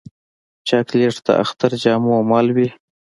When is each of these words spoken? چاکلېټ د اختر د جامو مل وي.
چاکلېټ 0.67 1.15
د 1.25 1.27
اختر 1.43 1.71
د 1.75 1.79
جامو 1.83 2.15
مل 2.29 2.47
وي. 2.55 2.69